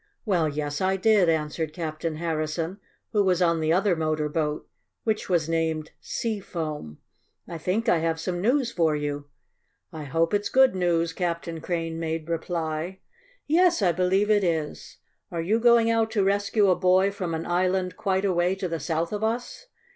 "Well, 0.25 0.49
yes, 0.49 0.81
I 0.81 0.97
did," 0.97 1.29
answered 1.29 1.73
Captain 1.73 2.15
Harrison, 2.15 2.79
who 3.11 3.23
was 3.23 3.39
on 3.39 3.59
the 3.61 3.71
other 3.71 3.95
motor 3.95 4.29
boat, 4.29 4.67
which 5.03 5.29
was 5.29 5.47
named 5.47 5.91
Sea 5.99 6.39
Foam. 6.39 6.97
"I 7.47 7.59
think 7.59 7.87
I 7.87 7.99
have 7.99 8.19
some 8.19 8.41
news 8.41 8.71
for 8.71 8.95
you." 8.95 9.25
"I 9.93 10.05
hope 10.05 10.33
it's 10.33 10.49
good 10.49 10.73
news," 10.73 11.13
Captain 11.13 11.61
Crane 11.61 11.99
made 11.99 12.29
reply. 12.29 13.01
"Yes, 13.45 13.83
I 13.83 13.91
believe 13.91 14.31
it 14.31 14.43
is. 14.43 14.97
Are 15.29 15.39
you 15.43 15.59
going 15.59 15.91
out 15.91 16.09
to 16.13 16.23
rescue 16.23 16.71
a 16.71 16.75
boy 16.75 17.11
from 17.11 17.35
an 17.35 17.45
island 17.45 17.95
quite 17.95 18.25
a 18.25 18.33
way 18.33 18.55
to 18.55 18.67
the 18.67 18.79
south 18.79 19.13
of 19.13 19.23
us?" 19.23 19.67